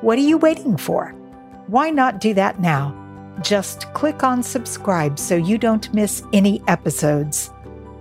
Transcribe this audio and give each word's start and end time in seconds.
what 0.00 0.16
are 0.18 0.22
you 0.22 0.38
waiting 0.38 0.76
for? 0.76 1.14
Why 1.66 1.90
not 1.90 2.20
do 2.20 2.32
that 2.34 2.58
now? 2.58 2.96
Just 3.42 3.92
click 3.92 4.22
on 4.22 4.42
subscribe 4.42 5.18
so 5.18 5.36
you 5.36 5.58
don't 5.58 5.92
miss 5.92 6.22
any 6.32 6.62
episodes. 6.68 7.52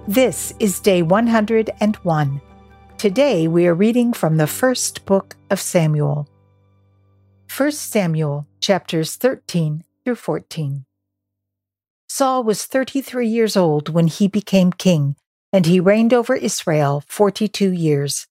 This 0.08 0.54
is 0.60 0.80
day 0.80 1.02
101. 1.02 2.42
Today 2.98 3.48
we 3.48 3.68
are 3.68 3.74
reading 3.74 4.14
from 4.14 4.38
the 4.38 4.48
first 4.48 5.06
book 5.06 5.36
of 5.50 5.60
Samuel. 5.60 6.28
1 7.56 7.72
Samuel 7.74 8.48
chapters 8.62 9.16
13 9.18 9.84
through 10.06 10.16
14. 10.16 10.86
Saul 12.08 12.44
was 12.44 12.66
33 12.66 13.28
years 13.28 13.58
old 13.58 13.90
when 13.90 14.08
he 14.08 14.28
became 14.28 14.72
king, 14.72 15.16
and 15.52 15.66
he 15.66 15.80
reigned 15.80 16.14
over 16.14 16.36
Israel 16.36 17.04
42 17.08 17.72
years. 17.72 18.28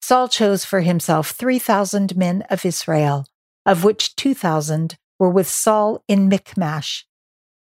Saul 0.00 0.28
chose 0.28 0.64
for 0.64 0.80
himself 0.80 1.30
3,000 1.30 2.16
men 2.16 2.42
of 2.50 2.64
Israel, 2.64 3.26
of 3.66 3.84
which 3.84 4.16
2,000 4.16 4.96
were 5.18 5.30
with 5.30 5.48
Saul 5.48 6.02
in 6.08 6.28
Michmash 6.28 7.06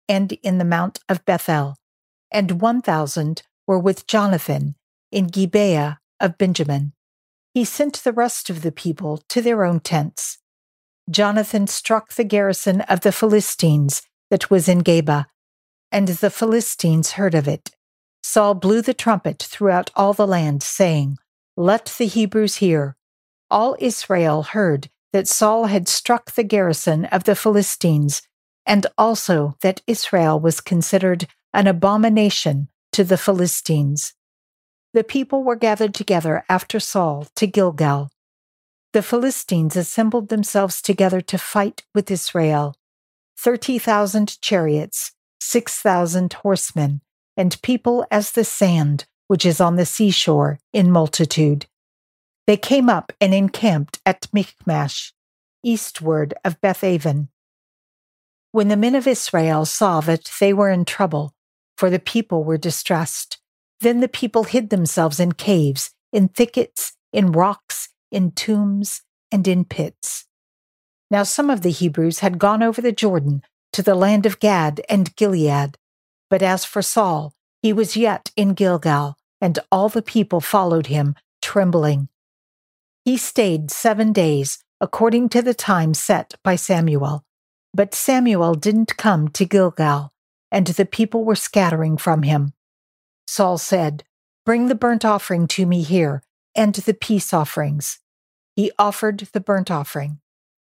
and 0.08 0.33
in 0.42 0.59
the 0.59 0.64
Mount 0.64 1.00
of 1.09 1.25
Bethel, 1.25 1.77
and 2.31 2.61
1,000 2.61 3.42
were 3.67 3.78
with 3.78 4.06
Jonathan 4.06 4.75
in 5.11 5.27
Gibeah 5.27 6.00
of 6.19 6.36
Benjamin. 6.36 6.92
He 7.55 7.64
sent 7.64 8.03
the 8.05 8.12
rest 8.12 8.50
of 8.50 8.62
the 8.62 8.72
people 8.72 9.22
to 9.28 9.41
their 9.41 9.64
own 9.64 9.81
tents. 9.81 10.39
Jonathan 11.09 11.66
struck 11.66 12.12
the 12.12 12.25
garrison 12.25 12.83
of 12.83 13.00
the 13.00 13.12
Philistines 13.12 14.03
that 14.31 14.50
was 14.50 14.69
in 14.69 14.83
Geba, 14.83 15.27
and 15.91 16.06
the 16.06 16.31
Philistines 16.31 17.12
heard 17.12 17.34
of 17.34 17.48
it. 17.48 17.70
Saul 18.22 18.55
blew 18.55 18.83
the 18.83 18.94
trumpet 18.94 19.42
throughout 19.42 19.91
all 19.97 20.12
the 20.12 20.27
land, 20.27 20.62
saying, 20.62 21.19
let 21.61 21.94
the 21.98 22.06
Hebrews 22.06 22.56
hear. 22.56 22.97
All 23.50 23.77
Israel 23.78 24.42
heard 24.42 24.89
that 25.12 25.28
Saul 25.28 25.66
had 25.66 25.89
struck 25.89 26.33
the 26.33 26.42
garrison 26.42 27.05
of 27.06 27.25
the 27.25 27.36
Philistines, 27.36 28.22
and 28.64 28.86
also 28.97 29.56
that 29.61 29.83
Israel 29.86 30.41
was 30.41 30.61
considered 30.61 31.27
an 31.53 31.66
abomination 31.66 32.69
to 32.92 33.05
the 33.05 33.19
Philistines. 33.19 34.14
The 34.94 35.05
people 35.05 35.44
were 35.44 35.56
gathered 35.56 35.94
together 35.94 36.44
after 36.48 36.81
Saul 36.81 37.27
to 37.36 37.47
Gilgal. 37.47 38.11
The 38.92 39.03
Philistines 39.03 39.77
assembled 39.77 40.31
themselves 40.31 40.81
together 40.81 41.20
to 41.20 41.36
fight 41.36 41.84
with 41.94 42.11
Israel. 42.11 42.75
Thirty 43.36 43.78
thousand 43.78 44.41
chariots, 44.41 45.12
six 45.41 45.78
thousand 45.81 46.33
horsemen, 46.33 47.03
and 47.36 47.61
people 47.62 48.06
as 48.11 48.33
the 48.33 48.44
sand 48.44 49.05
which 49.31 49.47
is 49.47 49.61
on 49.61 49.77
the 49.77 49.86
seashore, 49.86 50.59
in 50.73 50.91
multitude. 50.91 51.67
They 52.48 52.56
came 52.56 52.91
up 52.91 53.12
and 53.20 53.33
encamped 53.33 54.00
at 54.05 54.27
Michmash, 54.33 55.12
eastward 55.62 56.34
of 56.45 56.61
Bethaven. 56.61 57.28
When 58.50 58.67
the 58.67 58.77
men 58.77 58.97
of 58.97 59.06
Israel 59.06 59.67
saw 59.67 60.00
that 60.00 60.28
they 60.41 60.53
were 60.53 60.69
in 60.69 60.84
trouble, 60.84 61.32
for 61.78 61.91
the 61.91 62.00
people 62.00 62.43
were 62.43 62.59
distressed, 62.59 63.38
then 63.78 64.00
the 64.00 64.09
people 64.09 64.43
hid 64.43 64.71
themselves 64.71 65.21
in 65.21 65.31
caves, 65.31 65.93
in 66.12 66.27
thickets, 66.27 66.94
in 67.12 67.31
rocks, 67.31 67.91
in 68.10 68.33
tombs, 68.33 69.03
and 69.31 69.47
in 69.47 69.65
pits. 69.65 70.27
Now 71.09 71.22
some 71.22 71.50
of 71.50 71.60
the 71.60 71.71
Hebrews 71.71 72.19
had 72.19 72.41
gone 72.41 72.65
over 72.65 72.81
the 72.81 72.91
Jordan 72.91 73.43
to 73.75 73.83
the 73.84 73.94
land 73.94 74.27
of 74.27 74.41
Gad 74.41 74.81
and 74.88 75.15
Gilead. 75.15 75.78
But 76.28 76.43
as 76.43 76.65
for 76.65 76.83
Saul, 76.83 77.33
he 77.62 77.72
was 77.72 77.97
yet 77.97 78.33
in 78.34 78.54
Gilgal, 78.54 79.16
and 79.41 79.59
all 79.71 79.89
the 79.89 80.03
people 80.03 80.41
followed 80.41 80.87
him, 80.87 81.15
trembling. 81.41 82.09
He 83.05 83.17
stayed 83.17 83.71
seven 83.71 84.12
days, 84.12 84.59
according 84.81 85.28
to 85.31 85.43
the 85.43 85.55
time 85.55 85.95
set 85.95 86.34
by 86.43 86.56
Samuel. 86.56 87.25
But 87.73 87.95
Samuel 87.95 88.55
didn't 88.55 88.97
come 88.97 89.28
to 89.28 89.45
Gilgal, 89.45 90.12
and 90.51 90.67
the 90.67 90.84
people 90.84 91.25
were 91.25 91.37
scattering 91.37 91.97
from 91.97 92.23
him. 92.23 92.53
Saul 93.27 93.59
said, 93.59 94.05
Bring 94.45 94.67
the 94.67 94.75
burnt 94.75 95.05
offering 95.05 95.47
to 95.49 95.67
me 95.67 95.83
here, 95.83 96.22
and 96.55 96.75
the 96.75 96.95
peace 96.95 97.33
offerings. 97.33 98.01
He 98.57 98.72
offered 98.78 99.28
the 99.33 99.41
burnt 99.41 99.71
offering. 99.71 100.21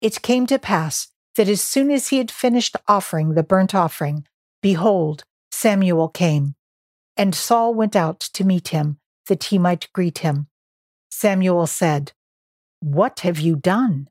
It 0.01 0.23
came 0.23 0.47
to 0.47 0.59
pass 0.59 1.09
that 1.37 1.49
as 1.49 1.61
soon 1.61 1.91
as 1.91 2.09
he 2.09 2.19
had 2.19 2.31
finished 2.31 2.77
offering 2.87 3.35
the 3.35 3.43
burnt 3.43 3.75
offering, 3.75 4.27
behold, 4.63 5.25
Samuel 5.51 6.09
came. 6.09 6.55
And 7.21 7.35
Saul 7.35 7.75
went 7.75 7.95
out 7.95 8.19
to 8.33 8.45
meet 8.45 8.69
him, 8.69 8.97
that 9.27 9.45
he 9.45 9.59
might 9.59 9.93
greet 9.93 10.21
him. 10.21 10.47
Samuel 11.11 11.67
said, 11.67 12.13
What 12.81 13.21
have 13.21 13.39
you 13.39 13.57
done? 13.57 14.09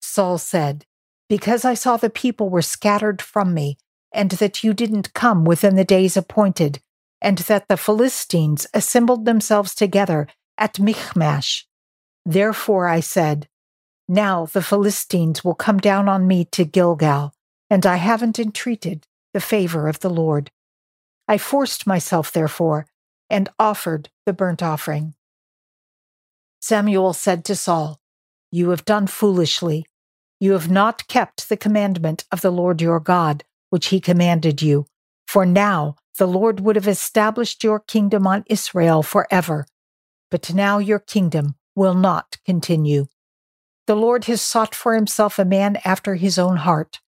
Saul 0.00 0.38
said, 0.38 0.86
Because 1.28 1.64
I 1.64 1.74
saw 1.74 1.96
the 1.96 2.08
people 2.08 2.48
were 2.48 2.62
scattered 2.62 3.20
from 3.20 3.52
me, 3.52 3.78
and 4.12 4.30
that 4.30 4.62
you 4.62 4.74
didn't 4.74 5.12
come 5.12 5.44
within 5.44 5.74
the 5.74 5.84
days 5.84 6.16
appointed, 6.16 6.80
and 7.20 7.38
that 7.38 7.66
the 7.66 7.76
Philistines 7.76 8.68
assembled 8.72 9.24
themselves 9.24 9.74
together 9.74 10.28
at 10.56 10.78
Michmash. 10.78 11.66
Therefore 12.24 12.86
I 12.86 13.00
said, 13.00 13.48
Now 14.06 14.46
the 14.46 14.62
Philistines 14.62 15.42
will 15.42 15.56
come 15.56 15.78
down 15.78 16.08
on 16.08 16.28
me 16.28 16.44
to 16.52 16.64
Gilgal, 16.64 17.34
and 17.68 17.84
I 17.84 17.96
haven't 17.96 18.38
entreated 18.38 19.04
the 19.34 19.40
favor 19.40 19.88
of 19.88 19.98
the 19.98 20.10
Lord. 20.10 20.52
I 21.28 21.38
forced 21.38 21.86
myself, 21.86 22.32
therefore, 22.32 22.86
and 23.28 23.48
offered 23.58 24.10
the 24.24 24.32
burnt 24.32 24.62
offering. 24.62 25.14
Samuel 26.60 27.12
said 27.12 27.44
to 27.44 27.56
Saul, 27.56 28.00
You 28.50 28.70
have 28.70 28.84
done 28.84 29.06
foolishly. 29.06 29.86
You 30.38 30.52
have 30.52 30.70
not 30.70 31.08
kept 31.08 31.48
the 31.48 31.56
commandment 31.56 32.24
of 32.30 32.40
the 32.40 32.50
Lord 32.50 32.80
your 32.80 33.00
God, 33.00 33.44
which 33.70 33.86
he 33.88 34.00
commanded 34.00 34.62
you. 34.62 34.86
For 35.26 35.46
now 35.46 35.96
the 36.18 36.26
Lord 36.26 36.60
would 36.60 36.76
have 36.76 36.88
established 36.88 37.64
your 37.64 37.80
kingdom 37.80 38.26
on 38.26 38.44
Israel 38.48 39.02
forever. 39.02 39.66
But 40.30 40.52
now 40.54 40.78
your 40.78 40.98
kingdom 40.98 41.56
will 41.74 41.94
not 41.94 42.38
continue. 42.44 43.06
The 43.86 43.96
Lord 43.96 44.24
has 44.24 44.42
sought 44.42 44.74
for 44.74 44.94
himself 44.94 45.38
a 45.38 45.44
man 45.44 45.78
after 45.84 46.16
his 46.16 46.38
own 46.38 46.58
heart, 46.58 47.00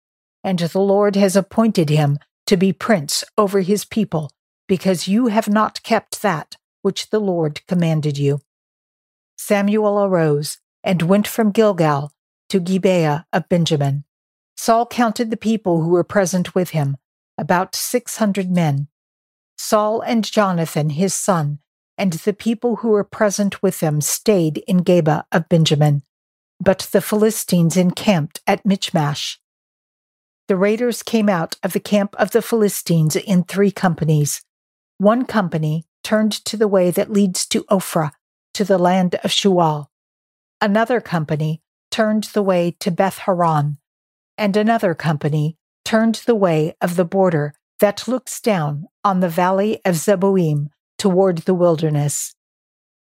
and 0.44 0.58
the 0.58 0.80
Lord 0.80 1.16
has 1.16 1.34
appointed 1.34 1.88
him 1.88 2.18
to 2.48 2.56
be 2.56 2.72
prince 2.72 3.24
over 3.36 3.60
his 3.60 3.84
people, 3.84 4.32
because 4.66 5.06
you 5.06 5.26
have 5.26 5.48
not 5.48 5.82
kept 5.82 6.22
that 6.22 6.56
which 6.82 7.10
the 7.10 7.20
Lord 7.20 7.60
commanded 7.66 8.16
you. 8.18 8.40
Samuel 9.36 10.02
arose 10.02 10.58
and 10.82 11.02
went 11.02 11.28
from 11.28 11.52
Gilgal 11.52 12.12
to 12.48 12.58
Gibeah 12.58 13.26
of 13.32 13.48
Benjamin. 13.48 14.04
Saul 14.56 14.86
counted 14.86 15.30
the 15.30 15.36
people 15.36 15.82
who 15.82 15.90
were 15.90 16.04
present 16.04 16.54
with 16.54 16.70
him, 16.70 16.96
about 17.36 17.76
six 17.76 18.16
hundred 18.16 18.50
men. 18.50 18.88
Saul 19.56 20.00
and 20.00 20.24
Jonathan, 20.24 20.90
his 20.90 21.14
son, 21.14 21.58
and 21.98 22.14
the 22.14 22.32
people 22.32 22.76
who 22.76 22.88
were 22.88 23.04
present 23.04 23.62
with 23.62 23.80
them 23.80 24.00
stayed 24.00 24.64
in 24.66 24.84
Geba 24.84 25.24
of 25.30 25.48
Benjamin. 25.48 26.02
But 26.58 26.88
the 26.92 27.02
Philistines 27.02 27.76
encamped 27.76 28.40
at 28.46 28.64
Michmash 28.64 29.38
the 30.48 30.56
raiders 30.56 31.02
came 31.02 31.28
out 31.28 31.56
of 31.62 31.74
the 31.74 31.80
camp 31.80 32.16
of 32.18 32.30
the 32.30 32.42
Philistines 32.42 33.14
in 33.14 33.44
three 33.44 33.70
companies. 33.70 34.42
One 34.96 35.26
company 35.26 35.84
turned 36.02 36.32
to 36.46 36.56
the 36.56 36.66
way 36.66 36.90
that 36.90 37.12
leads 37.12 37.46
to 37.46 37.64
Ophrah, 37.64 38.12
to 38.54 38.64
the 38.64 38.78
land 38.78 39.14
of 39.16 39.30
Shual. 39.30 39.86
Another 40.60 41.00
company 41.00 41.60
turned 41.90 42.24
the 42.32 42.42
way 42.42 42.74
to 42.80 42.90
Beth 42.90 43.18
Horon, 43.18 43.76
and 44.38 44.56
another 44.56 44.94
company 44.94 45.58
turned 45.84 46.22
the 46.26 46.34
way 46.34 46.74
of 46.80 46.96
the 46.96 47.04
border 47.04 47.54
that 47.80 48.08
looks 48.08 48.40
down 48.40 48.86
on 49.04 49.20
the 49.20 49.28
valley 49.28 49.80
of 49.84 49.94
Zeboim 49.96 50.68
toward 50.98 51.38
the 51.38 51.54
wilderness. 51.54 52.34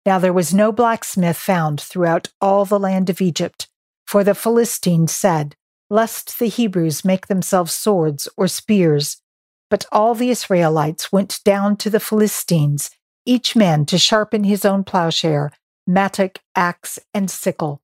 Now 0.06 0.19
there 0.19 0.33
was 0.33 0.53
no 0.53 0.71
blacksmith 0.71 1.38
found 1.38 1.80
throughout 1.80 2.30
all 2.42 2.65
the 2.65 2.80
land 2.80 3.09
of 3.09 3.21
Egypt, 3.21 3.68
for 4.06 4.24
the 4.24 4.36
Philistines 4.36 5.13
said, 5.13 5.56
lest 5.90 6.40
the 6.40 6.48
Hebrews 6.48 7.06
make 7.06 7.28
themselves 7.28 7.74
swords 7.74 8.28
or 8.38 8.48
spears. 8.48 9.22
But 9.70 9.86
all 9.92 10.14
the 10.16 10.30
Israelites 10.30 11.12
went 11.12 11.40
down 11.44 11.78
to 11.78 11.90
the 11.90 12.00
Philistines, 12.00 12.90
each 13.26 13.56
man 13.56 13.86
to 13.88 13.98
sharpen 13.98 14.44
his 14.44 14.66
own 14.66 14.84
plowshare, 14.84 15.52
mattock, 15.88 16.40
axe, 16.56 17.00
and 17.14 17.30
sickle. 17.30 17.82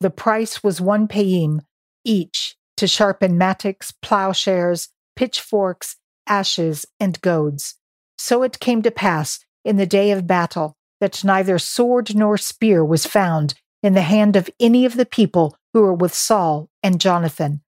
The 0.00 0.10
price 0.10 0.62
was 0.62 0.80
one 0.80 1.08
payim 1.08 1.60
each 2.04 2.56
to 2.76 2.86
sharpen 2.86 3.36
mattocks, 3.36 3.92
plowshares, 4.02 4.88
pitchforks, 5.16 5.96
ashes, 6.26 6.86
and 7.00 7.20
goads. 7.20 7.76
So 8.16 8.42
it 8.42 8.60
came 8.60 8.82
to 8.82 8.90
pass 8.90 9.40
in 9.64 9.76
the 9.76 9.86
day 9.86 10.10
of 10.12 10.26
battle 10.26 10.76
that 11.00 11.24
neither 11.24 11.58
sword 11.58 12.14
nor 12.14 12.38
spear 12.38 12.84
was 12.84 13.06
found 13.06 13.54
in 13.82 13.94
the 13.94 14.02
hand 14.02 14.36
of 14.36 14.50
any 14.60 14.84
of 14.84 14.96
the 14.96 15.06
people 15.06 15.56
who 15.72 15.82
were 15.82 15.94
with 15.94 16.14
Saul 16.14 16.68
and 16.82 17.00
Jonathan, 17.00 17.62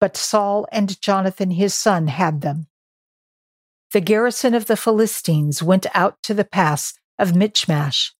but 0.00 0.16
Saul 0.16 0.66
and 0.70 1.00
Jonathan 1.00 1.52
his 1.52 1.74
son 1.74 2.08
had 2.08 2.40
them. 2.40 2.66
The 3.92 4.00
garrison 4.00 4.54
of 4.54 4.66
the 4.66 4.76
Philistines 4.76 5.62
went 5.62 5.86
out 5.94 6.22
to 6.24 6.34
the 6.34 6.44
pass 6.44 6.94
of 7.18 7.34
Michmash. 7.34 8.14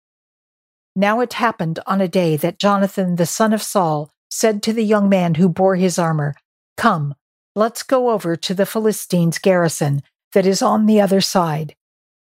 Now 0.97 1.21
it 1.21 1.35
happened 1.35 1.79
on 1.87 2.01
a 2.01 2.09
day 2.09 2.37
that 2.37 2.59
Jonathan 2.59 3.17
the 3.17 3.27
son 3.27 3.53
of 3.53 3.63
Saul 3.63 4.11
said 4.31 4.63
to 4.63 4.73
the 4.73 4.85
young 4.85 5.09
man 5.09 5.35
who 5.35 5.49
bore 5.49 5.77
his 5.77 5.99
armor, 5.99 6.35
Come, 6.77 7.15
let's 7.55 7.83
go 7.83 8.11
over 8.11 8.35
to 8.35 8.55
the 8.55 8.67
Philistines' 8.67 9.39
garrison 9.39 10.03
that 10.33 10.47
is 10.47 10.63
on 10.63 10.87
the 10.87 11.01
other 11.01 11.21
side. 11.21 11.75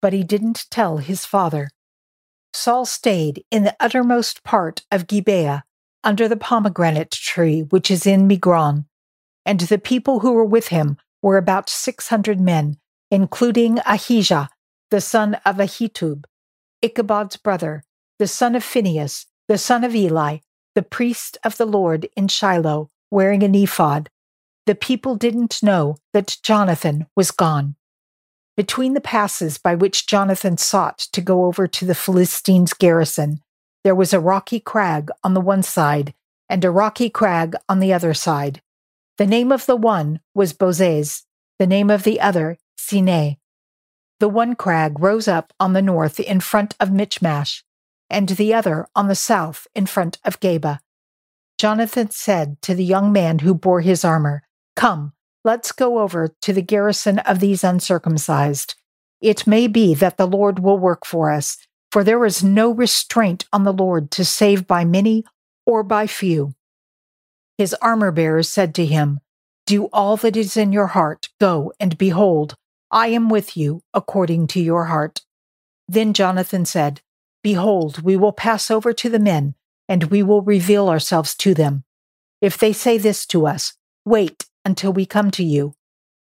But 0.02 0.12
he 0.12 0.22
didn't 0.22 0.66
tell 0.70 0.98
his 0.98 1.26
father. 1.26 1.70
Saul 2.52 2.84
stayed 2.84 3.44
in 3.50 3.64
the 3.64 3.76
uttermost 3.80 4.42
part 4.42 4.82
of 4.90 5.06
Gibeah, 5.06 5.64
under 6.04 6.28
the 6.28 6.36
pomegranate 6.36 7.10
tree 7.10 7.62
which 7.62 7.90
is 7.90 8.06
in 8.06 8.28
Migron, 8.28 8.86
and 9.44 9.60
the 9.60 9.78
people 9.78 10.20
who 10.20 10.32
were 10.32 10.44
with 10.44 10.68
him 10.68 10.96
were 11.22 11.36
about 11.36 11.68
six 11.68 12.08
hundred 12.08 12.40
men, 12.40 12.78
including 13.10 13.78
Ahijah, 13.86 14.48
the 14.90 15.00
son 15.00 15.34
of 15.44 15.56
Ahitub, 15.56 16.24
Ichabod's 16.82 17.36
brother, 17.36 17.84
the 18.18 18.26
son 18.26 18.54
of 18.54 18.64
Phinehas, 18.64 19.26
the 19.48 19.58
son 19.58 19.84
of 19.84 19.94
Eli, 19.94 20.38
the 20.74 20.82
priest 20.82 21.36
of 21.44 21.56
the 21.56 21.66
Lord 21.66 22.08
in 22.16 22.28
Shiloh, 22.28 22.90
wearing 23.10 23.42
an 23.42 23.54
ephod. 23.54 24.08
The 24.66 24.74
people 24.74 25.16
didn't 25.16 25.62
know 25.62 25.96
that 26.12 26.38
Jonathan 26.42 27.06
was 27.16 27.30
gone. 27.30 27.76
Between 28.56 28.94
the 28.94 29.00
passes 29.00 29.58
by 29.58 29.74
which 29.74 30.06
Jonathan 30.06 30.58
sought 30.58 30.98
to 31.12 31.20
go 31.20 31.46
over 31.46 31.66
to 31.66 31.84
the 31.84 31.94
Philistines' 31.94 32.72
garrison, 32.72 33.40
there 33.84 33.94
was 33.94 34.12
a 34.12 34.20
rocky 34.20 34.60
crag 34.60 35.10
on 35.24 35.34
the 35.34 35.40
one 35.40 35.62
side 35.62 36.14
and 36.48 36.64
a 36.64 36.70
rocky 36.70 37.08
crag 37.08 37.54
on 37.68 37.80
the 37.80 37.92
other 37.92 38.12
side. 38.14 38.60
The 39.18 39.26
name 39.26 39.52
of 39.52 39.66
the 39.66 39.76
one 39.76 40.20
was 40.34 40.52
Bozez, 40.52 41.24
the 41.58 41.66
name 41.66 41.90
of 41.90 42.02
the 42.02 42.20
other, 42.20 42.58
Seneh. 42.78 43.36
The 44.18 44.28
one 44.28 44.54
crag 44.54 44.98
rose 44.98 45.28
up 45.28 45.52
on 45.60 45.72
the 45.72 45.82
north 45.82 46.18
in 46.20 46.40
front 46.40 46.74
of 46.80 46.90
Michmash, 46.90 47.64
and 48.08 48.28
the 48.30 48.52
other 48.52 48.86
on 48.94 49.08
the 49.08 49.14
south 49.14 49.66
in 49.74 49.86
front 49.86 50.18
of 50.24 50.40
Geba. 50.40 50.80
Jonathan 51.58 52.10
said 52.10 52.60
to 52.62 52.74
the 52.74 52.84
young 52.84 53.12
man 53.12 53.40
who 53.40 53.54
bore 53.54 53.82
his 53.82 54.04
armor, 54.04 54.42
Come, 54.76 55.12
Let's 55.42 55.72
go 55.72 56.00
over 56.00 56.28
to 56.42 56.52
the 56.52 56.62
garrison 56.62 57.18
of 57.20 57.40
these 57.40 57.64
uncircumcised. 57.64 58.74
It 59.22 59.46
may 59.46 59.68
be 59.68 59.94
that 59.94 60.18
the 60.18 60.26
Lord 60.26 60.58
will 60.58 60.78
work 60.78 61.06
for 61.06 61.30
us, 61.30 61.56
for 61.90 62.04
there 62.04 62.24
is 62.24 62.44
no 62.44 62.70
restraint 62.70 63.44
on 63.52 63.64
the 63.64 63.72
Lord 63.72 64.10
to 64.12 64.24
save 64.24 64.66
by 64.66 64.84
many 64.84 65.24
or 65.66 65.82
by 65.82 66.06
few. 66.06 66.54
His 67.58 67.74
armor 67.74 68.12
bearers 68.12 68.48
said 68.48 68.74
to 68.76 68.86
him, 68.86 69.20
Do 69.66 69.88
all 69.92 70.16
that 70.18 70.36
is 70.36 70.56
in 70.56 70.72
your 70.72 70.88
heart, 70.88 71.28
go 71.40 71.72
and 71.80 71.98
behold, 71.98 72.54
I 72.90 73.08
am 73.08 73.28
with 73.28 73.56
you 73.56 73.82
according 73.92 74.46
to 74.48 74.60
your 74.60 74.86
heart. 74.86 75.20
Then 75.88 76.12
Jonathan 76.12 76.64
said, 76.64 77.00
Behold, 77.42 78.02
we 78.02 78.16
will 78.16 78.32
pass 78.32 78.70
over 78.70 78.92
to 78.92 79.08
the 79.08 79.18
men, 79.18 79.54
and 79.88 80.04
we 80.04 80.22
will 80.22 80.42
reveal 80.42 80.88
ourselves 80.88 81.34
to 81.36 81.54
them. 81.54 81.84
If 82.40 82.56
they 82.56 82.72
say 82.72 82.98
this 82.98 83.26
to 83.26 83.46
us, 83.46 83.74
Wait 84.04 84.46
until 84.64 84.92
we 84.92 85.06
come 85.06 85.30
to 85.32 85.44
you. 85.44 85.74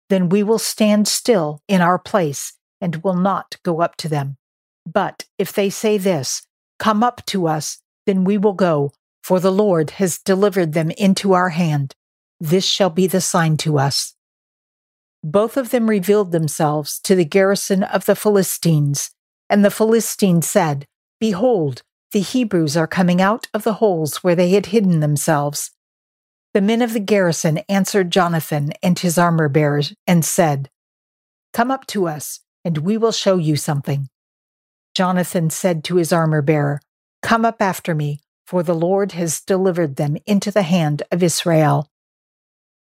Then 0.09 0.29
we 0.29 0.43
will 0.43 0.59
stand 0.59 1.07
still 1.07 1.63
in 1.69 1.81
our 1.81 1.99
place 1.99 2.55
and 2.81 2.97
will 2.97 3.17
not 3.17 3.57
go 3.63 3.81
up 3.81 3.97
to 3.97 4.09
them. 4.09 4.38
But 4.91 5.27
if 5.37 5.53
they 5.53 5.69
say 5.69 5.99
this, 5.99 6.47
Come 6.79 7.03
up 7.03 7.25
to 7.27 7.47
us, 7.47 7.79
then 8.07 8.25
we 8.25 8.39
will 8.39 8.55
go, 8.55 8.93
for 9.23 9.39
the 9.39 9.53
Lord 9.53 9.91
has 9.93 10.19
delivered 10.19 10.73
them 10.73 10.91
into 10.93 11.35
our 11.35 11.51
hand. 11.51 11.95
This 12.41 12.65
shall 12.65 12.89
be 12.89 13.07
the 13.07 13.21
sign 13.21 13.59
to 13.59 13.79
us. 13.79 14.15
Both 15.23 15.57
of 15.57 15.71
them 15.71 15.91
revealed 15.91 16.33
themselves 16.33 17.01
to 17.01 17.15
the 17.15 17.25
garrison 17.25 17.83
of 17.83 18.07
the 18.07 18.17
Philistines, 18.17 19.11
and 19.51 19.63
the 19.65 19.71
Philistines 19.71 20.49
said, 20.49 20.87
Behold, 21.21 21.83
the 22.13 22.21
Hebrews 22.21 22.77
are 22.77 22.87
coming 22.87 23.21
out 23.21 23.49
of 23.53 23.65
the 23.65 23.75
holes 23.75 24.25
where 24.25 24.37
they 24.37 24.51
had 24.51 24.67
hidden 24.67 25.01
themselves. 25.01 25.73
The 26.55 26.63
men 26.63 26.81
of 26.81 26.95
the 26.95 27.01
garrison 27.01 27.59
answered 27.69 28.11
Jonathan 28.11 28.73
and 28.83 28.99
his 28.99 29.19
armor 29.19 29.51
bearers 29.51 29.93
and 30.07 30.25
said, 30.25 30.71
Come 31.53 31.71
up 31.71 31.87
to 31.89 32.09
us, 32.09 32.41
and 32.65 32.79
we 32.79 32.97
will 32.97 33.13
show 33.13 33.37
you 33.37 33.57
something. 33.57 34.09
Jonathan 34.99 35.49
said 35.49 35.85
to 35.85 35.95
his 35.95 36.13
armor 36.13 36.43
bearer, 36.43 36.81
Come 37.23 37.45
up 37.45 37.63
after 37.63 37.95
me, 37.95 38.19
for 38.45 38.65
the 38.65 38.75
Lord 38.75 39.13
has 39.13 39.41
delivered 39.41 39.95
them 39.95 40.17
into 40.27 40.51
the 40.51 40.63
hand 40.63 41.05
of 41.13 41.23
Israel. 41.23 41.89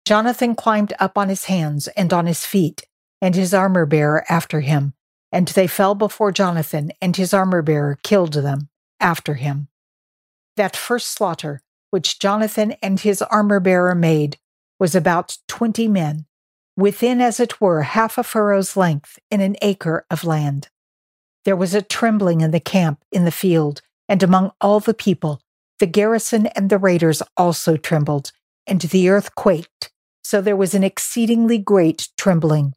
Jonathan 0.05 0.57
climbed 0.57 0.93
up 0.99 1.17
on 1.17 1.29
his 1.29 1.45
hands 1.45 1.87
and 1.97 2.13
on 2.13 2.27
his 2.27 2.45
feet, 2.45 2.83
and 3.23 3.37
his 3.37 3.55
armor 3.55 3.87
bearer 3.87 4.25
after 4.29 4.63
him, 4.63 4.95
and 5.31 5.47
they 5.47 5.69
fell 5.69 5.95
before 5.95 6.33
Jonathan, 6.33 6.91
and 7.01 7.15
his 7.15 7.33
armor 7.33 7.63
bearer 7.63 7.97
killed 8.03 8.33
them 8.33 8.69
after 8.99 9.35
him. 9.35 9.69
That 10.57 10.75
first 10.75 11.13
slaughter 11.13 11.63
which 11.91 12.19
Jonathan 12.19 12.73
and 12.83 12.99
his 12.99 13.23
armor 13.23 13.61
bearer 13.61 13.95
made, 13.95 14.39
was 14.81 14.97
about 14.97 15.39
twenty 15.47 15.87
men, 15.87 16.27
within 16.77 17.21
as 17.21 17.39
it 17.39 17.61
were 17.61 17.83
half 17.83 18.19
a 18.19 18.25
furrow's 18.25 18.77
length 18.77 19.21
in 19.31 19.41
an 19.41 19.55
acre 19.63 20.05
of 20.11 20.25
land. 20.25 20.69
There 21.49 21.57
was 21.57 21.73
a 21.73 21.81
trembling 21.81 22.43
in 22.43 22.51
the 22.51 22.61
camp 22.61 23.03
in 23.11 23.25
the 23.25 23.31
field, 23.31 23.81
and 24.07 24.23
among 24.23 24.53
all 24.61 24.81
the 24.81 24.93
people, 24.93 25.41
the 25.79 25.87
garrison 25.87 26.49
and 26.49 26.69
the 26.69 26.77
raiders 26.77 27.23
also 27.39 27.79
trembled, 27.79 28.33
and 28.67 28.83
the 28.83 29.09
earth 29.09 29.35
quaked, 29.35 29.91
so 30.23 30.43
there 30.43 30.55
was 30.55 30.75
an 30.75 30.85
exceedingly 30.85 31.57
great 31.57 32.11
trembling. 32.19 32.75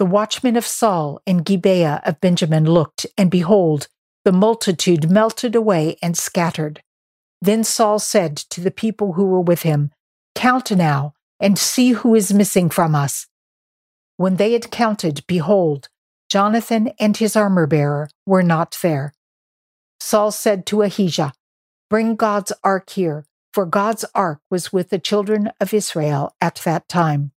The 0.00 0.04
watchmen 0.04 0.56
of 0.56 0.66
Saul 0.66 1.22
and 1.28 1.44
Gibeah 1.44 2.02
of 2.04 2.20
Benjamin 2.20 2.64
looked, 2.64 3.06
and 3.16 3.30
behold, 3.30 3.86
the 4.24 4.32
multitude 4.32 5.08
melted 5.08 5.54
away 5.54 5.96
and 6.02 6.16
scattered. 6.16 6.82
Then 7.40 7.62
Saul 7.62 8.00
said 8.00 8.36
to 8.50 8.60
the 8.60 8.72
people 8.72 9.12
who 9.12 9.26
were 9.26 9.40
with 9.40 9.62
him, 9.62 9.92
Count 10.34 10.72
now 10.72 11.14
and 11.38 11.56
see 11.56 11.92
who 11.92 12.16
is 12.16 12.34
missing 12.34 12.68
from 12.68 12.96
us. 12.96 13.28
When 14.16 14.38
they 14.38 14.54
had 14.54 14.72
counted, 14.72 15.24
behold, 15.28 15.88
Jonathan 16.28 16.92
and 16.98 17.16
his 17.16 17.36
armor 17.36 17.66
bearer 17.66 18.08
were 18.24 18.42
not 18.42 18.78
there. 18.82 19.14
Saul 20.00 20.30
said 20.30 20.66
to 20.66 20.82
Ahijah, 20.82 21.32
Bring 21.88 22.16
God's 22.16 22.52
ark 22.64 22.90
here, 22.90 23.26
for 23.52 23.64
God's 23.64 24.04
ark 24.14 24.40
was 24.50 24.72
with 24.72 24.90
the 24.90 24.98
children 24.98 25.50
of 25.60 25.72
Israel 25.72 26.34
at 26.40 26.56
that 26.64 26.88
time. 26.88 27.32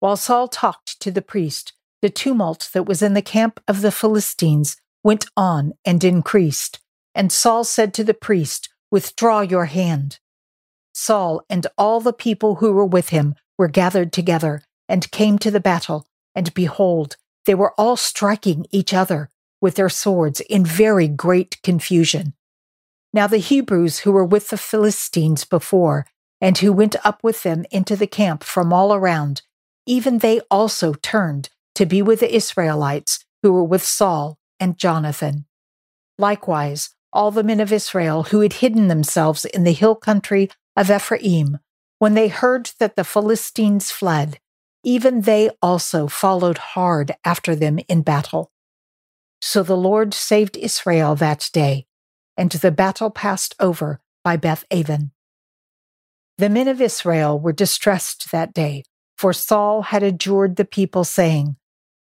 While 0.00 0.16
Saul 0.16 0.48
talked 0.48 1.00
to 1.00 1.10
the 1.10 1.22
priest, 1.22 1.72
the 2.02 2.10
tumult 2.10 2.70
that 2.72 2.86
was 2.86 3.02
in 3.02 3.14
the 3.14 3.22
camp 3.22 3.60
of 3.68 3.82
the 3.82 3.92
Philistines 3.92 4.76
went 5.02 5.26
on 5.36 5.74
and 5.84 6.02
increased. 6.02 6.80
And 7.14 7.32
Saul 7.32 7.64
said 7.64 7.94
to 7.94 8.04
the 8.04 8.14
priest, 8.14 8.68
Withdraw 8.90 9.40
your 9.40 9.66
hand. 9.66 10.18
Saul 10.92 11.42
and 11.48 11.66
all 11.76 12.00
the 12.00 12.12
people 12.12 12.56
who 12.56 12.72
were 12.72 12.86
with 12.86 13.10
him 13.10 13.34
were 13.58 13.68
gathered 13.68 14.12
together 14.12 14.62
and 14.88 15.10
came 15.10 15.38
to 15.38 15.50
the 15.50 15.60
battle, 15.60 16.06
and 16.34 16.52
behold, 16.54 17.16
they 17.46 17.54
were 17.54 17.72
all 17.78 17.96
striking 17.96 18.66
each 18.70 18.92
other 18.92 19.30
with 19.60 19.76
their 19.76 19.88
swords 19.88 20.40
in 20.40 20.64
very 20.64 21.08
great 21.08 21.60
confusion. 21.62 22.34
Now 23.12 23.26
the 23.26 23.38
Hebrews 23.38 24.00
who 24.00 24.12
were 24.12 24.24
with 24.24 24.50
the 24.50 24.58
Philistines 24.58 25.44
before, 25.44 26.06
and 26.40 26.58
who 26.58 26.72
went 26.72 26.96
up 27.04 27.24
with 27.24 27.42
them 27.42 27.64
into 27.70 27.96
the 27.96 28.06
camp 28.06 28.44
from 28.44 28.72
all 28.72 28.92
around, 28.92 29.42
even 29.86 30.18
they 30.18 30.40
also 30.50 30.92
turned 30.94 31.48
to 31.74 31.86
be 31.86 32.02
with 32.02 32.20
the 32.20 32.34
Israelites 32.34 33.24
who 33.42 33.52
were 33.52 33.64
with 33.64 33.82
Saul 33.82 34.38
and 34.60 34.76
Jonathan. 34.76 35.46
Likewise, 36.18 36.94
all 37.12 37.30
the 37.30 37.42
men 37.42 37.60
of 37.60 37.72
Israel 37.72 38.24
who 38.24 38.40
had 38.40 38.54
hidden 38.54 38.88
themselves 38.88 39.44
in 39.44 39.64
the 39.64 39.72
hill 39.72 39.94
country 39.94 40.50
of 40.76 40.90
Ephraim, 40.90 41.58
when 41.98 42.14
they 42.14 42.28
heard 42.28 42.72
that 42.78 42.96
the 42.96 43.04
Philistines 43.04 43.90
fled, 43.90 44.38
even 44.86 45.22
they 45.22 45.50
also 45.60 46.06
followed 46.06 46.58
hard 46.58 47.12
after 47.24 47.56
them 47.56 47.80
in 47.88 48.02
battle. 48.02 48.52
So 49.40 49.64
the 49.64 49.76
Lord 49.76 50.14
saved 50.14 50.56
Israel 50.56 51.16
that 51.16 51.50
day, 51.52 51.86
and 52.36 52.52
the 52.52 52.70
battle 52.70 53.10
passed 53.10 53.56
over 53.58 54.00
by 54.22 54.36
Beth 54.36 54.64
Aven. 54.70 55.10
The 56.38 56.48
men 56.48 56.68
of 56.68 56.80
Israel 56.80 57.38
were 57.38 57.52
distressed 57.52 58.30
that 58.30 58.54
day, 58.54 58.84
for 59.18 59.32
Saul 59.32 59.82
had 59.82 60.04
adjured 60.04 60.54
the 60.54 60.64
people, 60.64 61.02
saying, 61.02 61.56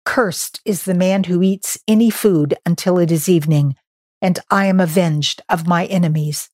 Cursed 0.03 0.59
is 0.65 0.83
the 0.83 0.95
man 0.95 1.25
who 1.25 1.43
eats 1.43 1.77
any 1.87 2.09
food 2.09 2.55
until 2.65 2.97
it 2.97 3.11
is 3.11 3.29
evening, 3.29 3.75
and 4.23 4.39
I 4.49 4.65
am 4.65 4.79
avenged 4.79 5.43
of 5.49 5.67
my 5.67 5.85
enemies. 5.85 6.49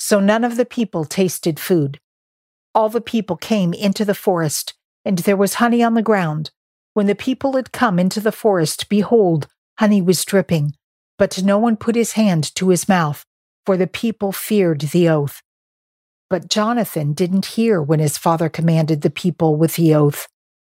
So 0.00 0.18
none 0.18 0.42
of 0.42 0.56
the 0.56 0.64
people 0.64 1.04
tasted 1.04 1.60
food. 1.60 2.00
All 2.74 2.88
the 2.88 3.00
people 3.00 3.36
came 3.36 3.72
into 3.72 4.04
the 4.04 4.14
forest, 4.14 4.74
and 5.04 5.18
there 5.18 5.36
was 5.36 5.54
honey 5.54 5.82
on 5.82 5.94
the 5.94 6.02
ground. 6.02 6.50
When 6.94 7.06
the 7.06 7.14
people 7.14 7.56
had 7.56 7.72
come 7.72 7.98
into 7.98 8.20
the 8.20 8.32
forest, 8.32 8.88
behold, 8.88 9.46
honey 9.78 10.02
was 10.02 10.24
dripping, 10.24 10.74
but 11.18 11.42
no 11.42 11.58
one 11.58 11.76
put 11.76 11.94
his 11.94 12.12
hand 12.12 12.54
to 12.56 12.68
his 12.68 12.88
mouth, 12.88 13.24
for 13.64 13.76
the 13.76 13.86
people 13.86 14.32
feared 14.32 14.80
the 14.80 15.08
oath. 15.08 15.40
But 16.28 16.48
Jonathan 16.48 17.12
didn't 17.12 17.46
hear 17.46 17.82
when 17.82 18.00
his 18.00 18.18
father 18.18 18.48
commanded 18.48 19.02
the 19.02 19.10
people 19.10 19.56
with 19.56 19.76
the 19.76 19.94
oath. 19.94 20.28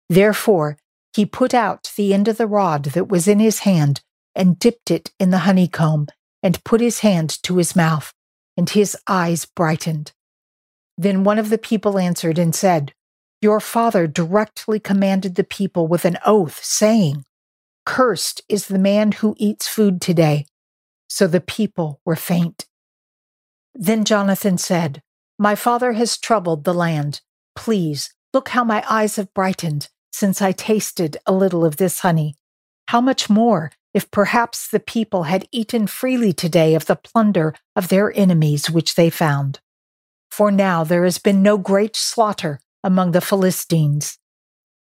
Therefore, 0.10 0.78
he 1.16 1.26
put 1.26 1.54
out 1.54 1.92
the 1.96 2.14
end 2.14 2.28
of 2.28 2.38
the 2.38 2.48
rod 2.48 2.86
that 2.86 3.10
was 3.10 3.28
in 3.28 3.40
his 3.40 3.60
hand 3.60 4.02
and 4.36 4.60
dipped 4.60 4.92
it 4.92 5.12
in 5.20 5.32
the 5.32 5.40
honeycomb 5.40 6.08
and 6.42 6.64
put 6.64 6.82
his 6.82 7.00
hand 7.00 7.42
to 7.44 7.58
his 7.58 7.76
mouth, 7.76 8.14
and 8.56 8.70
his 8.70 8.96
eyes 9.08 9.46
brightened. 9.46 10.14
Then 10.98 11.24
one 11.24 11.40
of 11.40 11.50
the 11.50 11.58
people 11.58 11.98
answered 12.00 12.38
and 12.38 12.54
said, 12.54 12.94
Your 13.42 13.60
father 13.60 14.06
directly 14.08 14.80
commanded 14.80 15.36
the 15.36 15.44
people 15.44 15.88
with 15.88 16.04
an 16.04 16.18
oath, 16.26 16.64
saying, 16.64 17.24
Cursed 17.86 18.42
is 18.50 18.68
the 18.68 18.80
man 18.80 19.14
who 19.14 19.36
eats 19.38 19.68
food 19.68 20.02
today. 20.02 20.46
So 21.08 21.26
the 21.26 21.42
people 21.42 22.02
were 22.06 22.16
faint. 22.18 22.66
Then 23.74 24.04
Jonathan 24.04 24.58
said, 24.58 25.02
My 25.38 25.56
father 25.56 25.94
has 25.94 26.18
troubled 26.18 26.66
the 26.66 26.74
land. 26.74 27.22
Please, 27.56 28.14
look 28.34 28.50
how 28.50 28.64
my 28.64 28.84
eyes 28.90 29.16
have 29.16 29.34
brightened 29.34 29.90
since 30.12 30.42
I 30.42 30.52
tasted 30.52 31.18
a 31.26 31.32
little 31.32 31.64
of 31.64 31.78
this 31.78 32.00
honey. 32.00 32.36
How 32.88 33.00
much 33.00 33.30
more 33.30 33.72
if 33.94 34.12
perhaps 34.12 34.68
the 34.68 34.80
people 34.80 35.24
had 35.24 35.48
eaten 35.52 35.88
freely 35.88 36.34
today 36.34 36.76
of 36.76 36.86
the 36.86 36.96
plunder 36.96 37.56
of 37.76 37.88
their 37.88 38.16
enemies 38.16 38.70
which 38.70 38.96
they 38.96 39.10
found. 39.10 39.60
For 40.30 40.52
now 40.52 40.84
there 40.84 41.04
has 41.06 41.18
been 41.18 41.42
no 41.42 41.58
great 41.58 41.96
slaughter 41.96 42.60
among 42.84 43.12
the 43.12 43.22
Philistines. 43.22 44.18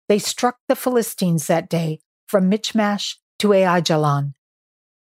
They 0.08 0.18
struck 0.18 0.58
the 0.68 0.76
Philistines 0.76 1.46
that 1.46 1.68
day 1.68 2.00
from 2.26 2.48
Michmash 2.48 3.18
to 3.38 3.48
Aijalon. 3.48 4.34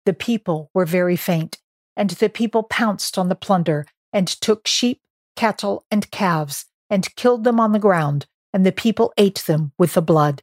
The 0.05 0.13
people 0.13 0.71
were 0.73 0.85
very 0.85 1.15
faint, 1.15 1.59
and 1.95 2.09
the 2.11 2.29
people 2.29 2.63
pounced 2.63 3.17
on 3.17 3.29
the 3.29 3.35
plunder 3.35 3.85
and 4.11 4.27
took 4.27 4.67
sheep, 4.67 5.01
cattle, 5.35 5.85
and 5.91 6.09
calves 6.11 6.65
and 6.89 7.15
killed 7.15 7.43
them 7.43 7.59
on 7.59 7.71
the 7.71 7.79
ground, 7.79 8.25
and 8.53 8.65
the 8.65 8.71
people 8.71 9.13
ate 9.17 9.43
them 9.47 9.71
with 9.77 9.93
the 9.93 10.01
blood. 10.01 10.41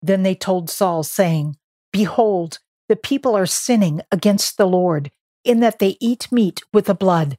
Then 0.00 0.22
they 0.22 0.34
told 0.34 0.70
Saul, 0.70 1.02
saying, 1.02 1.56
Behold, 1.92 2.58
the 2.88 2.96
people 2.96 3.36
are 3.36 3.46
sinning 3.46 4.02
against 4.12 4.56
the 4.56 4.66
Lord, 4.66 5.10
in 5.44 5.60
that 5.60 5.78
they 5.78 5.96
eat 6.00 6.30
meat 6.30 6.60
with 6.72 6.86
the 6.86 6.94
blood. 6.94 7.38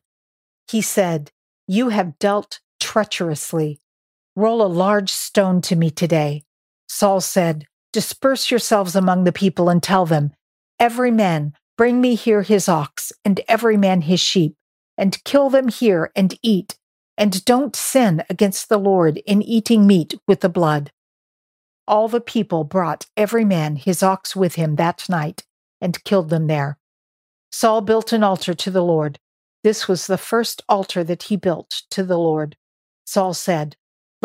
He 0.67 0.81
said, 0.81 1.31
You 1.67 1.89
have 1.89 2.19
dealt 2.19 2.59
treacherously. 2.79 3.79
Roll 4.35 4.61
a 4.61 4.67
large 4.67 5.11
stone 5.11 5.61
to 5.61 5.75
me 5.75 5.89
today. 5.89 6.43
Saul 6.87 7.21
said, 7.21 7.65
Disperse 7.93 8.51
yourselves 8.51 8.95
among 8.95 9.23
the 9.23 9.31
people 9.31 9.69
and 9.69 9.81
tell 9.81 10.05
them, 10.05 10.33
Every 10.79 11.11
man 11.11 11.53
bring 11.77 12.01
me 12.01 12.15
here 12.15 12.41
his 12.41 12.67
ox, 12.67 13.13
and 13.23 13.39
every 13.47 13.77
man 13.77 14.01
his 14.01 14.19
sheep, 14.19 14.55
and 14.97 15.23
kill 15.23 15.49
them 15.49 15.69
here 15.69 16.11
and 16.15 16.37
eat, 16.41 16.77
and 17.17 17.43
don't 17.45 17.75
sin 17.75 18.23
against 18.29 18.67
the 18.67 18.77
Lord 18.77 19.17
in 19.25 19.41
eating 19.41 19.87
meat 19.87 20.15
with 20.27 20.41
the 20.41 20.49
blood 20.49 20.91
all 21.87 22.07
the 22.07 22.21
people 22.21 22.63
brought 22.63 23.05
every 23.15 23.45
man 23.45 23.75
his 23.75 24.01
ox 24.01 24.35
with 24.35 24.55
him 24.55 24.75
that 24.75 25.07
night 25.09 25.43
and 25.79 26.03
killed 26.03 26.29
them 26.29 26.47
there. 26.47 26.77
Saul 27.51 27.81
built 27.81 28.11
an 28.11 28.23
altar 28.23 28.53
to 28.53 28.71
the 28.71 28.83
Lord. 28.83 29.19
This 29.63 29.87
was 29.87 30.07
the 30.07 30.17
first 30.17 30.63
altar 30.67 31.03
that 31.03 31.23
he 31.23 31.35
built 31.35 31.83
to 31.91 32.03
the 32.03 32.17
Lord. 32.17 32.57
Saul 33.05 33.33
said, 33.33 33.75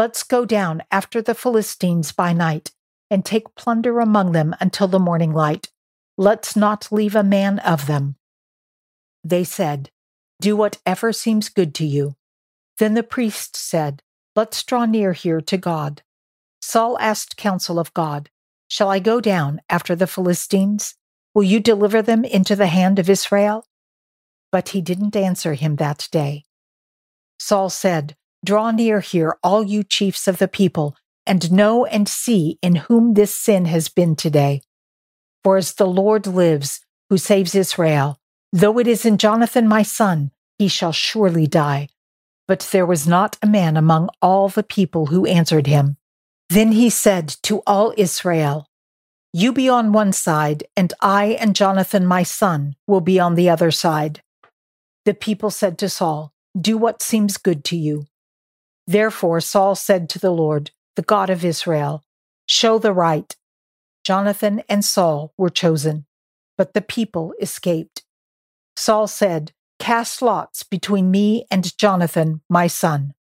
Let's 0.01 0.23
go 0.23 0.47
down 0.47 0.83
after 0.91 1.21
the 1.21 1.35
Philistines 1.35 2.11
by 2.11 2.33
night 2.33 2.71
and 3.11 3.23
take 3.23 3.55
plunder 3.55 4.01
among 4.01 4.33
them 4.33 4.57
until 4.59 4.89
the 4.89 4.99
morning 4.99 5.35
light. 5.35 5.69
Let's 6.17 6.57
not 6.57 6.91
leave 6.91 7.15
a 7.15 7.23
man 7.23 7.59
of 7.59 7.87
them. 7.87 8.17
They 9.23 9.45
said, 9.45 9.91
Do 10.41 10.57
whatever 10.57 11.13
seems 11.13 11.51
good 11.51 11.75
to 11.75 11.85
you. 11.85 12.17
Then 12.79 12.95
the 12.95 13.03
priest 13.03 13.55
said, 13.55 14.03
Let's 14.35 14.63
draw 14.63 14.87
near 14.87 15.13
here 15.13 15.43
to 15.43 15.59
God. 15.59 16.01
Saul 16.63 16.99
asked 16.99 17.37
counsel 17.37 17.79
of 17.79 17.93
God, 17.93 18.31
Shall 18.69 18.89
I 18.89 19.01
go 19.01 19.21
down 19.21 19.61
after 19.69 19.95
the 19.95 20.07
Philistines? 20.07 20.95
Will 21.35 21.43
you 21.43 21.61
deliver 21.61 22.01
them 22.01 22.25
into 22.25 22.57
the 22.57 22.69
hand 22.69 22.99
of 22.99 23.11
Israel? 23.11 23.67
But 24.51 24.71
he 24.71 24.81
didn't 24.81 25.15
answer 25.15 25.53
him 25.53 25.77
that 25.77 26.09
day. 26.11 26.45
Saul 27.39 27.69
said, 27.69 28.17
Draw 28.45 28.73
near 28.73 29.01
here, 29.01 29.37
all 29.43 29.63
you 29.63 29.83
chiefs 29.83 30.27
of 30.27 30.39
the 30.39 30.49
people, 30.49 30.97
and 31.27 31.53
know 31.53 31.85
and 31.85 32.09
see 32.09 32.59
in 32.63 32.77
whom 32.77 33.15
this 33.15 33.35
sin 33.35 33.67
has 33.67 33.89
been 33.89 34.17
today. 34.17 34.63
For 35.45 35.57
as 35.57 35.75
the 35.75 35.87
Lord 35.87 36.27
lives, 36.27 36.81
who 37.11 37.19
saves 37.19 37.55
Israel, 37.55 38.19
though 38.53 38.79
it 38.79 38.87
is 38.87 39.05
in 39.05 39.19
Jonathan 39.19 39.69
my 39.69 39.83
son, 39.83 40.31
he 40.59 40.69
shall 40.69 40.93
surely 40.93 41.47
die. 41.47 41.89
But 42.49 42.69
there 42.73 42.87
was 42.87 43.07
not 43.07 43.37
a 43.43 43.47
man 43.47 43.77
among 43.77 44.09
all 44.21 44.49
the 44.49 44.63
people 44.63 45.07
who 45.07 45.27
answered 45.27 45.67
him. 45.67 45.97
Then 46.49 46.73
he 46.73 46.91
said 46.91 47.29
to 47.45 47.63
all 47.67 47.95
Israel, 47.97 48.67
You 49.33 49.53
be 49.53 49.69
on 49.69 49.93
one 49.93 50.13
side, 50.13 50.65
and 50.77 50.93
I 51.01 51.37
and 51.41 51.55
Jonathan 51.55 52.05
my 52.07 52.23
son 52.23 52.75
will 52.87 53.01
be 53.01 53.21
on 53.21 53.35
the 53.35 53.49
other 53.49 53.71
side. 53.71 54.23
The 55.05 55.15
people 55.15 55.51
said 55.51 55.79
to 55.79 55.89
Saul, 55.89 56.33
Do 56.61 56.77
what 56.77 57.03
seems 57.03 57.37
good 57.37 57.65
to 57.67 57.77
you. 57.77 58.07
Therefore 58.87 59.41
Saul 59.41 59.75
said 59.75 60.09
to 60.11 60.19
the 60.19 60.31
Lord, 60.31 60.71
the 60.97 61.03
God 61.03 61.31
of 61.31 61.45
Israel, 61.45 62.03
Show 62.47 62.79
the 62.79 62.93
right. 62.93 63.37
Jonathan 64.05 64.63
and 64.69 64.85
Saul 64.85 65.33
were 65.37 65.51
chosen, 65.51 66.07
but 66.59 66.75
the 66.75 66.81
people 66.81 67.33
escaped. 67.41 68.03
Saul 68.77 69.07
said, 69.07 69.53
Cast 69.79 70.21
lots 70.21 70.63
between 70.63 71.11
me 71.11 71.47
and 71.51 71.77
Jonathan, 71.79 72.43
my 72.49 72.67
son. 72.67 73.15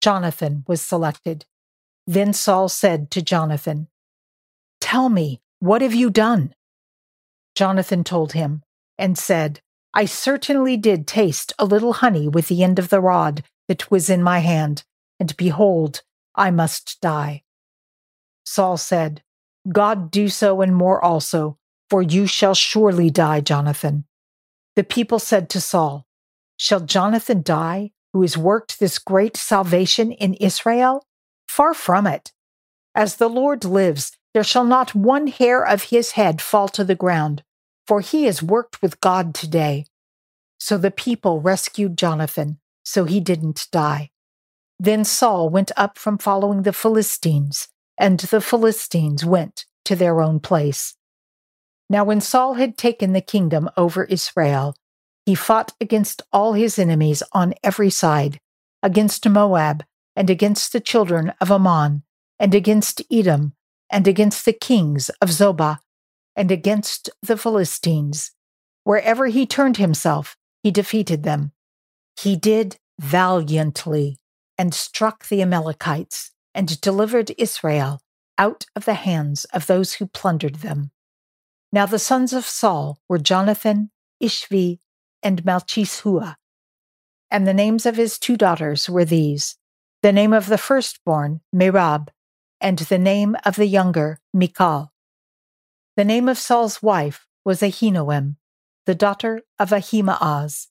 Jonathan 0.00 0.64
was 0.68 0.82
selected. 0.82 1.44
Then 2.06 2.32
Saul 2.32 2.68
said 2.68 3.10
to 3.12 3.22
Jonathan, 3.22 3.88
Tell 4.80 5.08
me, 5.08 5.40
what 5.58 5.82
have 5.82 5.94
you 5.94 6.10
done? 6.10 6.54
Jonathan 7.54 8.04
told 8.04 8.32
him 8.32 8.62
and 8.98 9.18
said, 9.18 9.60
I 9.94 10.04
certainly 10.04 10.76
did 10.76 11.06
taste 11.06 11.52
a 11.58 11.64
little 11.64 11.94
honey 11.94 12.28
with 12.28 12.48
the 12.48 12.62
end 12.62 12.78
of 12.78 12.90
the 12.90 13.00
rod 13.00 13.42
that 13.68 13.90
was 13.90 14.08
in 14.08 14.22
my 14.22 14.38
hand, 14.40 14.84
and 15.18 15.36
behold, 15.36 16.02
I 16.34 16.50
must 16.50 17.00
die. 17.00 17.42
Saul 18.44 18.76
said, 18.76 19.22
God 19.72 20.10
do 20.10 20.28
so 20.28 20.60
and 20.60 20.74
more 20.74 21.02
also, 21.02 21.58
for 21.90 22.02
you 22.02 22.26
shall 22.26 22.54
surely 22.54 23.10
die, 23.10 23.40
Jonathan. 23.40 24.04
The 24.76 24.84
people 24.84 25.18
said 25.18 25.48
to 25.50 25.60
Saul, 25.60 26.06
Shall 26.56 26.80
Jonathan 26.80 27.42
die, 27.42 27.92
who 28.12 28.22
has 28.22 28.38
worked 28.38 28.78
this 28.78 28.98
great 28.98 29.36
salvation 29.36 30.12
in 30.12 30.34
Israel? 30.34 31.06
Far 31.48 31.74
from 31.74 32.06
it. 32.06 32.32
As 32.94 33.16
the 33.16 33.28
Lord 33.28 33.64
lives, 33.64 34.16
there 34.32 34.44
shall 34.44 34.64
not 34.64 34.94
one 34.94 35.26
hair 35.26 35.62
of 35.64 35.84
his 35.84 36.12
head 36.12 36.40
fall 36.40 36.68
to 36.68 36.84
the 36.84 36.94
ground, 36.94 37.42
for 37.86 38.00
he 38.00 38.24
has 38.24 38.42
worked 38.42 38.82
with 38.82 39.00
God 39.00 39.34
today. 39.34 39.86
So 40.58 40.78
the 40.78 40.90
people 40.90 41.40
rescued 41.40 41.98
Jonathan, 41.98 42.58
so 42.86 43.04
he 43.04 43.18
didn't 43.18 43.66
die. 43.72 44.10
Then 44.78 45.04
Saul 45.04 45.50
went 45.50 45.72
up 45.76 45.98
from 45.98 46.18
following 46.18 46.62
the 46.62 46.72
Philistines, 46.72 47.66
and 47.98 48.20
the 48.20 48.40
Philistines 48.40 49.24
went 49.24 49.64
to 49.86 49.96
their 49.96 50.20
own 50.20 50.38
place. 50.38 50.94
Now, 51.90 52.04
when 52.04 52.20
Saul 52.20 52.54
had 52.54 52.78
taken 52.78 53.12
the 53.12 53.20
kingdom 53.20 53.68
over 53.76 54.04
Israel, 54.04 54.76
he 55.24 55.34
fought 55.34 55.72
against 55.80 56.22
all 56.32 56.52
his 56.52 56.78
enemies 56.78 57.24
on 57.32 57.54
every 57.64 57.90
side, 57.90 58.38
against 58.82 59.28
Moab, 59.28 59.84
and 60.14 60.30
against 60.30 60.72
the 60.72 60.80
children 60.80 61.32
of 61.40 61.50
Ammon, 61.50 62.04
and 62.38 62.54
against 62.54 63.02
Edom, 63.10 63.54
and 63.90 64.06
against 64.06 64.44
the 64.44 64.52
kings 64.52 65.10
of 65.20 65.30
Zobah, 65.30 65.78
and 66.36 66.52
against 66.52 67.10
the 67.20 67.36
Philistines. 67.36 68.30
Wherever 68.84 69.26
he 69.26 69.44
turned 69.44 69.78
himself, 69.78 70.36
he 70.62 70.70
defeated 70.70 71.24
them. 71.24 71.50
He 72.18 72.36
did 72.36 72.78
valiantly 72.98 74.18
and 74.56 74.74
struck 74.74 75.28
the 75.28 75.42
Amalekites 75.42 76.32
and 76.54 76.80
delivered 76.80 77.32
Israel 77.36 78.00
out 78.38 78.66
of 78.74 78.84
the 78.84 78.94
hands 78.94 79.44
of 79.46 79.66
those 79.66 79.94
who 79.94 80.06
plundered 80.06 80.56
them. 80.56 80.90
Now 81.72 81.86
the 81.86 81.98
sons 81.98 82.32
of 82.32 82.46
Saul 82.46 82.98
were 83.08 83.18
Jonathan, 83.18 83.90
Ishvi, 84.22 84.78
and 85.22 85.44
Malchishua. 85.44 86.36
And 87.30 87.46
the 87.46 87.54
names 87.54 87.84
of 87.84 87.96
his 87.96 88.18
two 88.18 88.36
daughters 88.36 88.88
were 88.88 89.04
these 89.04 89.56
the 90.02 90.12
name 90.12 90.32
of 90.32 90.46
the 90.46 90.58
firstborn, 90.58 91.40
Merab, 91.54 92.08
and 92.60 92.78
the 92.78 92.98
name 92.98 93.36
of 93.44 93.56
the 93.56 93.66
younger, 93.66 94.20
Michal. 94.32 94.92
The 95.96 96.04
name 96.04 96.28
of 96.28 96.38
Saul's 96.38 96.82
wife 96.82 97.26
was 97.44 97.60
Ahinoam, 97.60 98.36
the 98.84 98.94
daughter 98.94 99.42
of 99.58 99.72
Ahimaaz. 99.72 100.68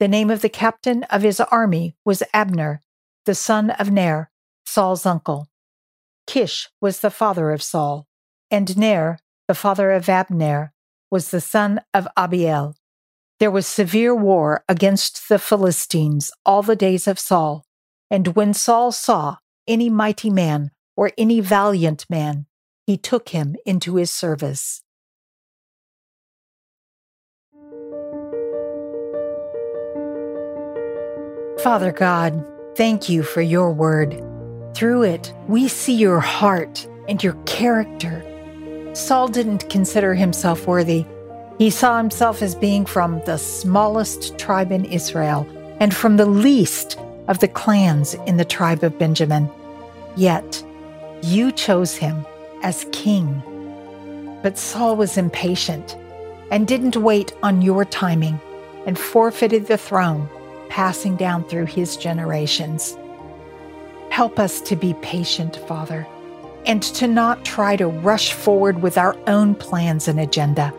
The 0.00 0.08
name 0.08 0.30
of 0.30 0.42
the 0.42 0.48
captain 0.48 1.02
of 1.04 1.22
his 1.22 1.40
army 1.40 1.96
was 2.04 2.22
Abner, 2.32 2.82
the 3.26 3.34
son 3.34 3.70
of 3.70 3.90
Ner, 3.90 4.30
Saul's 4.64 5.04
uncle. 5.04 5.48
Kish 6.26 6.68
was 6.80 7.00
the 7.00 7.10
father 7.10 7.50
of 7.50 7.62
Saul, 7.62 8.06
and 8.50 8.76
Ner, 8.76 9.18
the 9.48 9.54
father 9.54 9.90
of 9.90 10.08
Abner, 10.08 10.72
was 11.10 11.30
the 11.30 11.40
son 11.40 11.80
of 11.92 12.06
Abiel. 12.16 12.76
There 13.40 13.50
was 13.50 13.66
severe 13.66 14.14
war 14.14 14.64
against 14.68 15.28
the 15.28 15.38
Philistines 15.38 16.30
all 16.44 16.62
the 16.62 16.76
days 16.76 17.08
of 17.08 17.18
Saul, 17.18 17.64
and 18.10 18.28
when 18.36 18.54
Saul 18.54 18.92
saw 18.92 19.38
any 19.66 19.88
mighty 19.88 20.30
man 20.30 20.70
or 20.96 21.12
any 21.18 21.40
valiant 21.40 22.06
man, 22.08 22.46
he 22.86 22.96
took 22.96 23.30
him 23.30 23.56
into 23.66 23.96
his 23.96 24.12
service. 24.12 24.82
Father 31.62 31.90
God, 31.90 32.46
thank 32.76 33.08
you 33.08 33.24
for 33.24 33.42
your 33.42 33.72
word. 33.72 34.22
Through 34.76 35.02
it, 35.02 35.32
we 35.48 35.66
see 35.66 35.92
your 35.92 36.20
heart 36.20 36.86
and 37.08 37.20
your 37.20 37.32
character. 37.46 38.24
Saul 38.94 39.26
didn't 39.26 39.68
consider 39.68 40.14
himself 40.14 40.68
worthy. 40.68 41.04
He 41.58 41.70
saw 41.70 41.98
himself 41.98 42.42
as 42.42 42.54
being 42.54 42.86
from 42.86 43.20
the 43.26 43.38
smallest 43.38 44.38
tribe 44.38 44.70
in 44.70 44.84
Israel 44.84 45.48
and 45.80 45.92
from 45.92 46.16
the 46.16 46.26
least 46.26 46.96
of 47.26 47.40
the 47.40 47.48
clans 47.48 48.14
in 48.14 48.36
the 48.36 48.44
tribe 48.44 48.84
of 48.84 48.96
Benjamin. 48.96 49.50
Yet, 50.16 50.62
you 51.22 51.50
chose 51.50 51.96
him 51.96 52.24
as 52.62 52.86
king. 52.92 53.42
But 54.44 54.58
Saul 54.58 54.94
was 54.94 55.18
impatient 55.18 55.96
and 56.52 56.68
didn't 56.68 56.96
wait 56.96 57.32
on 57.42 57.62
your 57.62 57.84
timing 57.84 58.40
and 58.86 58.96
forfeited 58.96 59.66
the 59.66 59.76
throne 59.76 60.28
passing 60.68 61.16
down 61.16 61.44
through 61.44 61.66
his 61.66 61.96
generations. 61.96 62.96
Help 64.10 64.38
us 64.38 64.60
to 64.62 64.76
be 64.76 64.94
patient, 65.02 65.56
Father, 65.68 66.06
and 66.66 66.82
to 66.82 67.06
not 67.06 67.44
try 67.44 67.76
to 67.76 67.88
rush 67.88 68.32
forward 68.32 68.82
with 68.82 68.98
our 68.98 69.16
own 69.26 69.54
plans 69.54 70.08
and 70.08 70.18
agenda, 70.18 70.72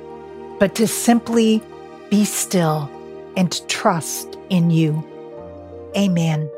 but 0.60 0.75
to 0.75 0.88
simply 0.88 1.62
be 2.10 2.25
still 2.25 2.89
and 3.38 3.67
trust 3.69 4.38
in 4.50 4.72
you. 4.72 5.03
Amen. 5.96 6.50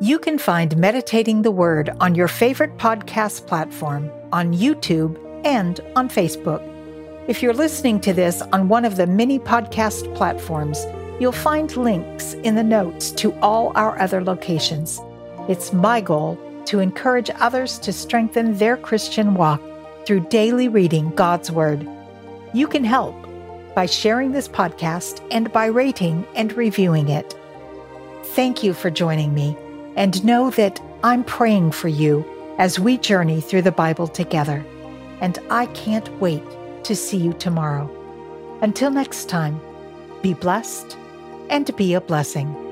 You 0.00 0.18
can 0.18 0.38
find 0.38 0.76
Meditating 0.76 1.42
the 1.42 1.50
Word 1.50 1.90
on 2.00 2.14
your 2.14 2.28
favorite 2.28 2.76
podcast 2.78 3.46
platform, 3.46 4.10
on 4.32 4.54
YouTube, 4.54 5.18
and 5.44 5.78
on 5.94 6.08
Facebook. 6.08 6.69
If 7.30 7.44
you're 7.44 7.54
listening 7.54 8.00
to 8.00 8.12
this 8.12 8.42
on 8.42 8.68
one 8.68 8.84
of 8.84 8.96
the 8.96 9.06
many 9.06 9.38
podcast 9.38 10.12
platforms, 10.16 10.84
you'll 11.20 11.30
find 11.30 11.76
links 11.76 12.32
in 12.34 12.56
the 12.56 12.64
notes 12.64 13.12
to 13.12 13.32
all 13.34 13.70
our 13.76 13.96
other 14.00 14.24
locations. 14.24 15.00
It's 15.48 15.72
my 15.72 16.00
goal 16.00 16.36
to 16.64 16.80
encourage 16.80 17.30
others 17.38 17.78
to 17.78 17.92
strengthen 17.92 18.58
their 18.58 18.76
Christian 18.76 19.34
walk 19.34 19.62
through 20.04 20.26
daily 20.26 20.66
reading 20.66 21.10
God's 21.10 21.52
Word. 21.52 21.88
You 22.52 22.66
can 22.66 22.82
help 22.82 23.14
by 23.76 23.86
sharing 23.86 24.32
this 24.32 24.48
podcast 24.48 25.24
and 25.30 25.52
by 25.52 25.66
rating 25.66 26.26
and 26.34 26.52
reviewing 26.54 27.10
it. 27.10 27.38
Thank 28.34 28.64
you 28.64 28.74
for 28.74 28.90
joining 28.90 29.32
me, 29.32 29.56
and 29.94 30.24
know 30.24 30.50
that 30.50 30.82
I'm 31.04 31.22
praying 31.22 31.70
for 31.70 31.86
you 31.86 32.24
as 32.58 32.80
we 32.80 32.98
journey 32.98 33.40
through 33.40 33.62
the 33.62 33.70
Bible 33.70 34.08
together. 34.08 34.66
And 35.20 35.38
I 35.48 35.66
can't 35.66 36.10
wait 36.20 36.42
to 36.84 36.96
see 36.96 37.16
you 37.16 37.32
tomorrow. 37.34 37.88
Until 38.62 38.90
next 38.90 39.28
time, 39.28 39.60
be 40.22 40.34
blessed 40.34 40.96
and 41.48 41.74
be 41.76 41.94
a 41.94 42.00
blessing. 42.00 42.69